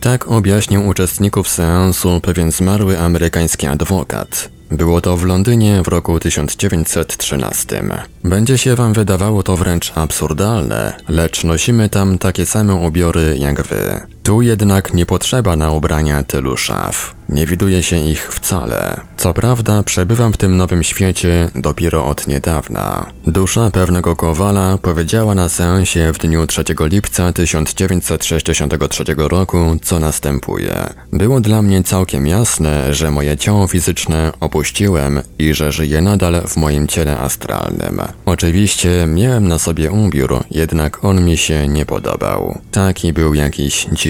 Tak 0.00 0.28
objaśnił 0.28 0.88
uczestników 0.88 1.48
seansu 1.48 2.20
pewien 2.20 2.52
zmarły 2.52 2.98
amerykański 2.98 3.66
adwokat. 3.66 4.48
Było 4.70 5.00
to 5.00 5.16
w 5.16 5.24
Londynie 5.24 5.82
w 5.82 5.88
roku 5.88 6.20
1913. 6.20 7.84
Będzie 8.24 8.58
się 8.58 8.74
wam 8.74 8.92
wydawało 8.92 9.42
to 9.42 9.56
wręcz 9.56 9.92
absurdalne, 9.94 10.96
lecz 11.08 11.44
nosimy 11.44 11.88
tam 11.88 12.18
takie 12.18 12.46
same 12.46 12.74
ubiory 12.74 13.36
jak 13.38 13.62
wy. 13.62 14.00
Tu 14.22 14.42
jednak 14.42 14.94
nie 14.94 15.06
potrzeba 15.06 15.56
na 15.56 15.70
ubrania 15.70 16.22
tylu 16.22 16.56
szaf. 16.56 17.14
Nie 17.28 17.46
widuje 17.46 17.82
się 17.82 17.96
ich 17.96 18.32
wcale. 18.32 19.00
Co 19.16 19.34
prawda, 19.34 19.82
przebywam 19.82 20.32
w 20.32 20.36
tym 20.36 20.56
nowym 20.56 20.82
świecie 20.82 21.48
dopiero 21.54 22.06
od 22.06 22.26
niedawna. 22.26 23.06
Dusza 23.26 23.70
pewnego 23.70 24.16
kowala 24.16 24.78
powiedziała 24.78 25.34
na 25.34 25.48
seansie 25.48 26.12
w 26.12 26.18
dniu 26.18 26.46
3 26.46 26.64
lipca 26.80 27.32
1963 27.32 29.04
roku, 29.16 29.76
co 29.82 29.98
następuje. 29.98 30.94
Było 31.12 31.40
dla 31.40 31.62
mnie 31.62 31.82
całkiem 31.82 32.26
jasne, 32.26 32.94
że 32.94 33.10
moje 33.10 33.36
ciało 33.36 33.66
fizyczne 33.66 34.32
opuściłem 34.40 35.20
i 35.38 35.54
że 35.54 35.72
żyję 35.72 36.00
nadal 36.00 36.42
w 36.48 36.56
moim 36.56 36.88
ciele 36.88 37.18
astralnym. 37.18 38.00
Oczywiście 38.26 39.06
miałem 39.08 39.48
na 39.48 39.58
sobie 39.58 39.90
ubiór, 39.90 40.44
jednak 40.50 41.04
on 41.04 41.24
mi 41.24 41.36
się 41.36 41.68
nie 41.68 41.86
podobał. 41.86 42.58
Taki 42.70 43.12
był 43.12 43.34
jakiś 43.34 43.86
dziwny. 43.92 44.09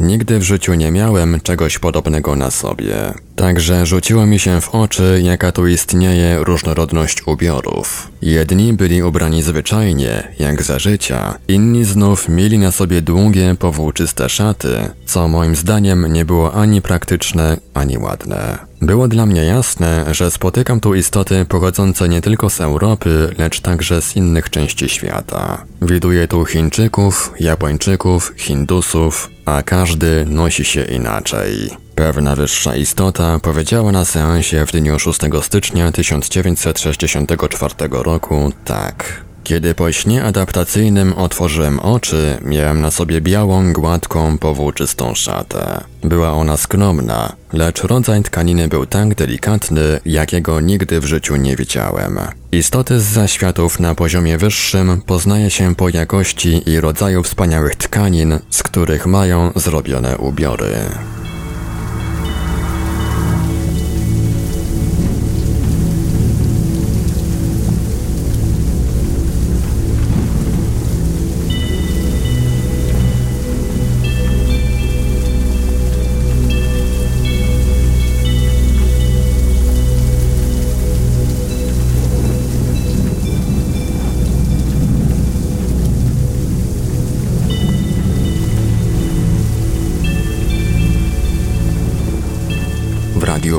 Nigdy 0.00 0.38
w 0.38 0.42
życiu 0.42 0.74
nie 0.74 0.90
miałem 0.90 1.40
czegoś 1.40 1.78
podobnego 1.78 2.36
na 2.36 2.50
sobie. 2.50 3.14
Także 3.38 3.86
rzuciło 3.86 4.26
mi 4.26 4.38
się 4.38 4.60
w 4.60 4.74
oczy, 4.74 5.20
jaka 5.22 5.52
tu 5.52 5.66
istnieje 5.66 6.38
różnorodność 6.44 7.26
ubiorów. 7.26 8.10
Jedni 8.22 8.72
byli 8.72 9.02
ubrani 9.02 9.42
zwyczajnie, 9.42 10.28
jak 10.38 10.62
za 10.62 10.78
życia, 10.78 11.38
inni 11.48 11.84
znów 11.84 12.28
mieli 12.28 12.58
na 12.58 12.72
sobie 12.72 13.02
długie, 13.02 13.54
powłóczyste 13.58 14.28
szaty, 14.28 14.68
co 15.06 15.28
moim 15.28 15.56
zdaniem 15.56 16.12
nie 16.12 16.24
było 16.24 16.54
ani 16.54 16.82
praktyczne, 16.82 17.56
ani 17.74 17.98
ładne. 17.98 18.58
Było 18.82 19.08
dla 19.08 19.26
mnie 19.26 19.44
jasne, 19.44 20.04
że 20.14 20.30
spotykam 20.30 20.80
tu 20.80 20.94
istoty 20.94 21.44
pochodzące 21.44 22.08
nie 22.08 22.20
tylko 22.20 22.50
z 22.50 22.60
Europy, 22.60 23.34
lecz 23.38 23.60
także 23.60 24.02
z 24.02 24.16
innych 24.16 24.50
części 24.50 24.88
świata. 24.88 25.64
Widuję 25.82 26.28
tu 26.28 26.44
Chińczyków, 26.44 27.32
Japończyków, 27.40 28.32
Hindusów, 28.36 29.30
a 29.48 29.62
każdy 29.62 30.24
nosi 30.26 30.64
się 30.64 30.84
inaczej. 30.84 31.70
Pewna 31.94 32.36
wyższa 32.36 32.76
istota 32.76 33.38
powiedziała 33.38 33.92
na 33.92 34.04
seansie 34.04 34.66
w 34.66 34.72
dniu 34.72 34.98
6 34.98 35.20
stycznia 35.42 35.92
1964 35.92 37.74
roku 37.90 38.52
tak. 38.64 39.24
Kiedy 39.48 39.74
po 39.74 39.92
śnie 39.92 40.24
adaptacyjnym 40.24 41.12
otworzyłem 41.12 41.80
oczy, 41.80 42.38
miałem 42.42 42.80
na 42.80 42.90
sobie 42.90 43.20
białą, 43.20 43.72
gładką, 43.72 44.38
powłóczystą 44.38 45.14
szatę. 45.14 45.84
Była 46.02 46.32
ona 46.32 46.56
skromna, 46.56 47.32
lecz 47.52 47.82
rodzaj 47.82 48.22
tkaniny 48.22 48.68
był 48.68 48.86
tak 48.86 49.14
delikatny, 49.14 50.00
jakiego 50.04 50.60
nigdy 50.60 51.00
w 51.00 51.04
życiu 51.04 51.36
nie 51.36 51.56
widziałem. 51.56 52.18
Istoty 52.52 53.00
z 53.00 53.04
zaświatów 53.04 53.80
na 53.80 53.94
poziomie 53.94 54.38
wyższym 54.38 55.02
poznaje 55.06 55.50
się 55.50 55.74
po 55.74 55.88
jakości 55.88 56.70
i 56.70 56.80
rodzaju 56.80 57.22
wspaniałych 57.22 57.76
tkanin, 57.76 58.38
z 58.50 58.62
których 58.62 59.06
mają 59.06 59.52
zrobione 59.56 60.18
ubiory. 60.18 60.74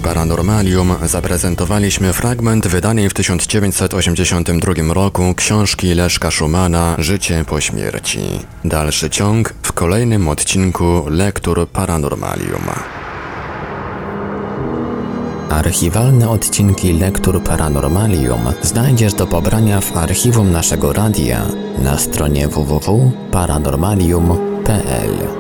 Paranormalium 0.09 0.95
zaprezentowaliśmy 1.05 2.13
fragment 2.13 2.67
wydanej 2.67 3.09
w 3.09 3.13
1982 3.13 4.93
roku 4.93 5.33
książki 5.35 5.93
Leszka 5.93 6.31
Szumana 6.31 6.95
Życie 6.97 7.45
po 7.47 7.61
śmierci. 7.61 8.19
Dalszy 8.65 9.09
ciąg 9.09 9.53
w 9.63 9.73
kolejnym 9.73 10.27
odcinku 10.27 11.05
Lektur 11.09 11.67
Paranormalium. 11.67 12.63
Archiwalne 15.49 16.29
odcinki 16.29 16.93
Lektur 16.93 17.43
Paranormalium 17.43 18.41
znajdziesz 18.61 19.13
do 19.13 19.27
pobrania 19.27 19.81
w 19.81 19.97
archiwum 19.97 20.51
naszego 20.51 20.93
radia 20.93 21.45
na 21.83 21.97
stronie 21.97 22.47
www.paranormalium.pl. 22.47 25.38